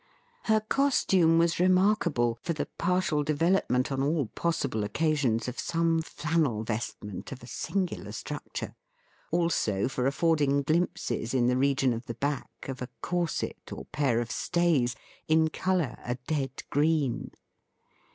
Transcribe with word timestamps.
Her 0.45 0.59
costume 0.61 1.37
was 1.37 1.59
remarkable 1.59 2.39
for 2.41 2.53
the 2.53 2.65
partial 2.79 3.23
development 3.23 3.91
on 3.91 4.01
all 4.01 4.25
possible 4.33 4.83
occasions 4.83 5.47
of 5.47 5.59
some 5.59 6.01
flannel 6.01 6.63
vestment 6.63 7.31
of 7.31 7.43
a 7.43 7.45
singular 7.45 8.11
structure; 8.11 8.73
also 9.31 9.87
for 9.87 10.07
affording 10.07 10.63
glimpses, 10.63 11.35
in 11.35 11.45
the 11.45 11.55
region 11.55 11.93
of 11.93 12.07
the 12.07 12.15
back, 12.15 12.49
of 12.67 12.81
a 12.81 12.89
corset, 13.01 13.71
or 13.71 13.85
pair 13.91 14.19
of 14.19 14.31
stays, 14.31 14.95
in 15.27 15.49
colour 15.51 15.95
a 16.03 16.15
dead 16.25 16.63
green. 16.71 17.29